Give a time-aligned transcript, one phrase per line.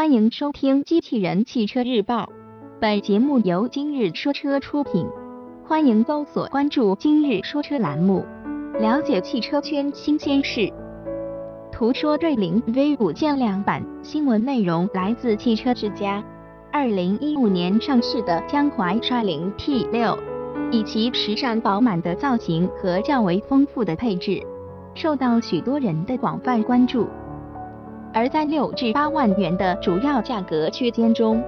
[0.00, 2.22] 欢迎收听《机器人汽车日报》，
[2.80, 5.06] 本节目由今日说车出品。
[5.62, 8.24] 欢迎搜索关注“今日说车”栏目，
[8.78, 10.72] 了解汽车圈新鲜事。
[11.70, 16.24] 图说瑞麟 V 五限量版新闻内容来自汽车之家。
[16.72, 20.18] 二零一五年上市的江淮帅麟 T 六，
[20.70, 24.42] 以其时尚饱满的造型和较为丰富的配置，
[24.94, 27.06] 受到许多人的广泛关注。
[28.12, 31.42] 而在六至八万元的主要价格区间中，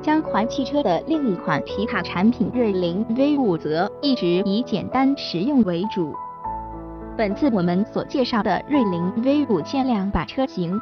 [0.00, 6.14] 江淮汽车的另一款皮卡产品瑞麟 V 五则一直以简单实用为主。
[7.18, 10.80] 本次我们所介绍的瑞麟 V 五限量版车型，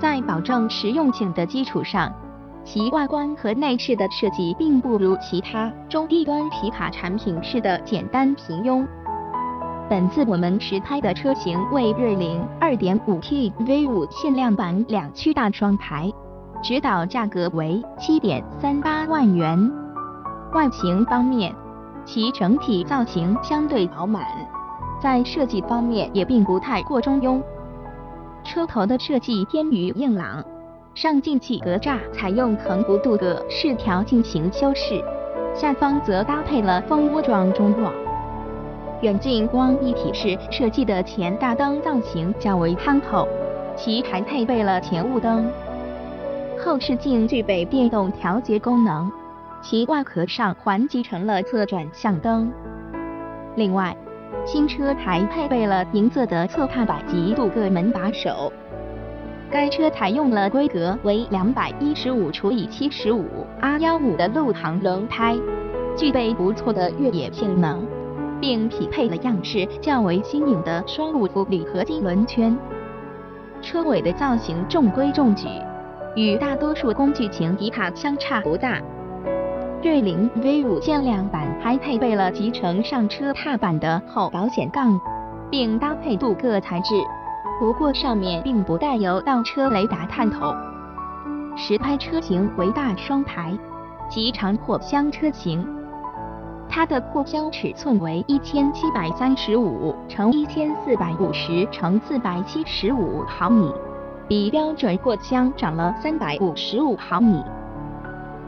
[0.00, 2.12] 在保证实用性的基础上，
[2.64, 8.84] 其外观和内饰的设计并不如其他中低端皮卡产品似的简单平庸。
[9.92, 16.10] 本次我们实拍的车型为瑞凌 2.5T V5 限量版两驱大双排，
[16.62, 19.70] 指导价格为7.38万元。
[20.54, 21.54] 外形方面，
[22.06, 24.24] 其整体造型相对饱满，
[24.98, 27.38] 在设计方面也并不太过中庸。
[28.42, 30.42] 车头的设计偏于硬朗，
[30.94, 35.04] 上进气格栅采用横幅镀铬饰条进行修饰，
[35.54, 37.92] 下方则搭配了蜂窝状中网。
[39.02, 43.26] 远近光一体式设计的前大灯造型较为憨厚，
[43.76, 45.50] 其还配备了前雾灯。
[46.56, 49.10] 后视镜具备电动调节功能，
[49.60, 52.48] 其外壳上还集成了侧转向灯。
[53.56, 53.96] 另外，
[54.46, 58.52] 新车还配备了银色的侧踏板及镀铬门把手。
[59.50, 63.26] 该车采用了规格为两百一十五除以七十五
[63.60, 65.36] R 幺五的路航轮胎，
[65.96, 67.84] 具备不错的越野性能。
[68.42, 72.58] 并匹配了样式较为新颖的双五辐铝合金轮圈。
[73.62, 75.46] 车尾的造型中规中矩，
[76.16, 78.80] 与大多数工具型皮卡相差不大。
[79.80, 85.00] 瑞麟 V5 限量版还配备了集成上车踏板的后保险杠，
[85.48, 86.94] 并搭配镀铬材质，
[87.60, 90.52] 不过上面并不带有倒车雷达探头。
[91.56, 93.56] 实拍车型为大双排，
[94.08, 95.64] 及长货箱车型。
[96.74, 103.70] 它的货箱尺寸为一千七百三十五乘一千四百五十乘四百七十五毫米，
[104.26, 107.42] 比标准货箱长了三百五十五毫米。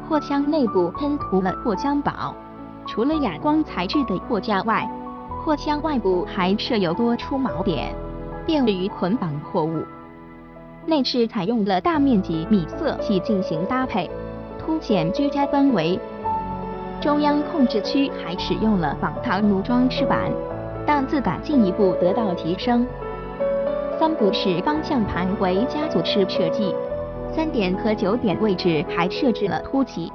[0.08, 2.34] 货箱内部喷涂了货箱宝，
[2.86, 4.90] 除了哑光材质的货架外，
[5.44, 7.94] 货箱外部还设有多出锚点，
[8.46, 9.82] 便于捆绑货物。
[10.86, 14.10] 内饰采用了大面积米色系进行搭配，
[14.58, 16.00] 凸显居家氛围。
[17.00, 20.30] 中央控制区还使用了仿唐奴装饰板，
[20.86, 22.86] 档次感进一步得到提升。
[23.98, 26.74] 三辐式方向盘为家族式设计，
[27.34, 30.10] 三点和九点位置还设置了凸起。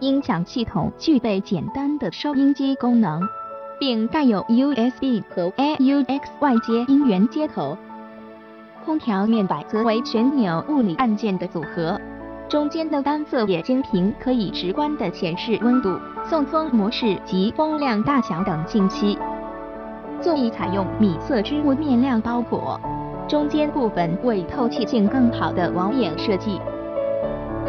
[0.00, 3.22] 音响系统具备简单的收音机功能，
[3.78, 7.78] 并带有 USB 和 AUX 外接音源接口。
[8.84, 11.98] 空调面板则为旋钮物理按键的组合。
[12.48, 19.18] 中间的单色液晶屏可以直观的显示温度、送风模式及风量大小等信息。
[20.20, 22.78] 座椅采用米色织物面料包裹，
[23.26, 26.60] 中间部分为透气性更好的网眼设计。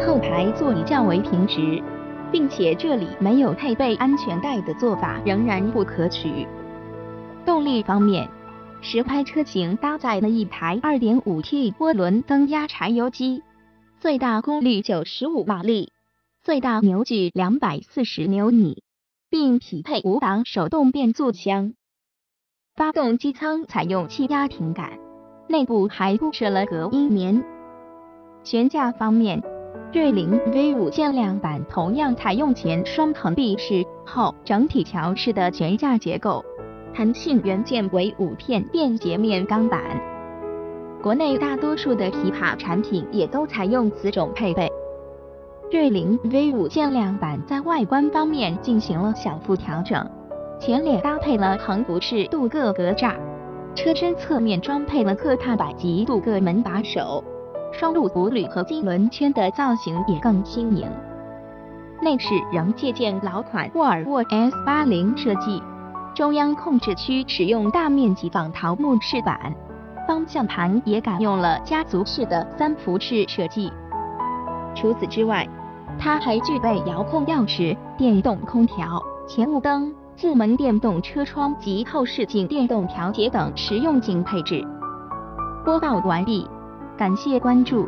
[0.06, 1.82] 后排座椅较为平直，
[2.30, 6.46] 并且这里没有配备安全带的做法仍然不可取。
[7.46, 8.28] 动力方面，
[8.82, 13.42] 实拍车型搭载了一台 2.5T 涡轮增压柴油机。
[13.98, 15.90] 最大功率九十五马力，
[16.42, 18.82] 最大扭矩两百四十牛米，
[19.30, 21.72] 并匹配五档手动变速箱。
[22.74, 24.98] 发动机舱采用气压平杆，
[25.48, 27.42] 内部还铺设了隔音棉。
[28.44, 29.42] 悬架方面，
[29.94, 36.44] 瑞凌 V5 限量版同样采用前双横臂式后整体桥式的悬架结构，
[36.94, 40.15] 弹性元件为五片便捷面钢板。
[41.06, 44.68] 国内大多数的皮卡产品也都采用此种配备。
[45.70, 50.04] 瑞麟 V5 限量版在外观方面进行了小幅调整，
[50.58, 53.14] 前脸搭配了横幅式镀铬格栅，
[53.76, 57.22] 车身侧面装配了侧踏板及镀铬门把手，
[57.72, 60.88] 双路辐铝合金轮圈的造型也更新颖。
[62.02, 65.62] 内饰仍借鉴老款沃尔沃 S80 设计，
[66.16, 69.54] 中央控制区使用大面积仿桃木饰板。
[70.06, 73.72] 方向盘也改用了家族式的三辐式设计。
[74.74, 75.46] 除此之外，
[75.98, 84.64] 它还具备遥控钥匙、电动空调、前雾灯、自门电动车窗及后视镜电动调节等实用性配置。
[85.64, 86.48] 播报完毕，
[86.96, 87.84] 感谢关注。